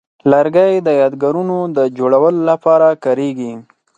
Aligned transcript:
لرګی 0.31 0.73
د 0.87 0.89
یادګارونو 1.01 1.57
د 1.77 1.79
جوړولو 1.97 2.41
لپاره 2.49 2.87
کاریږي. 3.03 3.53